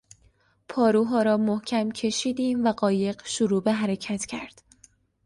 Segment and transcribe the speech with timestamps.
[0.69, 4.61] پاروها را محکم کشیدیم و قایق شروع به حرکت کرد.